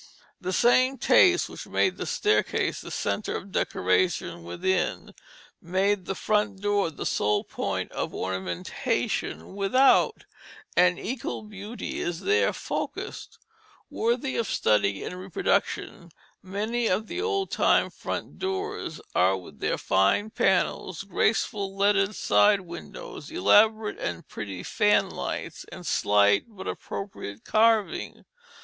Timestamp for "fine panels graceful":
19.77-21.77